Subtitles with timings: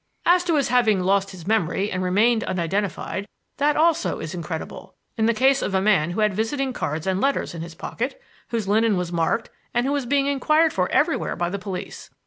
[0.25, 5.27] "As to his having lost his memory and remained unidentified, that, also, is incredible in
[5.27, 8.67] the case of a man who had visiting cards and letters in his pocket, whose
[8.67, 12.09] linen was marked, and who was being inquired for everywhere by the police.